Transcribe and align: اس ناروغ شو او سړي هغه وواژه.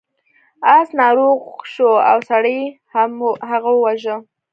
اس 0.75 0.87
ناروغ 0.99 1.39
شو 1.73 1.89
او 2.11 2.17
سړي 2.29 2.59
هغه 3.49 3.71
وواژه. 3.75 4.15